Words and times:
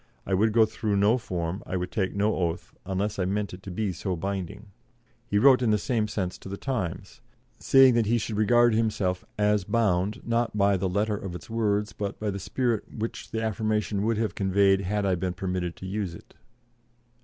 I 0.25 0.33
would 0.33 0.51
go 0.51 0.65
through 0.65 0.97
no 0.97 1.19
form, 1.19 1.61
I 1.67 1.77
would 1.77 1.91
take 1.91 2.15
no 2.15 2.35
oath, 2.35 2.73
unless 2.87 3.19
I 3.19 3.25
meant 3.25 3.53
it 3.53 3.61
to 3.61 3.69
be 3.69 3.91
so 3.93 4.15
binding." 4.15 4.71
He 5.27 5.37
wrote 5.37 5.61
in 5.61 5.69
the 5.69 5.77
same 5.77 6.07
sense 6.07 6.39
to 6.39 6.49
the 6.49 6.57
Times, 6.57 7.21
saying 7.59 7.93
that 7.93 8.07
he 8.07 8.17
should 8.17 8.35
regard 8.35 8.73
himself 8.73 9.23
"as 9.37 9.63
bound, 9.63 10.19
not 10.25 10.57
by 10.57 10.75
the 10.75 10.89
letter 10.89 11.15
of 11.17 11.35
its 11.35 11.51
words, 11.51 11.93
but 11.93 12.19
by 12.19 12.31
the 12.31 12.39
spirit 12.39 12.91
which 12.97 13.29
the 13.29 13.43
affirmation 13.43 14.01
would 14.01 14.17
have 14.17 14.33
conveyed, 14.33 14.81
had 14.81 15.05
I 15.05 15.13
been 15.13 15.33
permitted 15.33 15.75
to 15.75 15.85
use 15.85 16.15
it." 16.15 16.33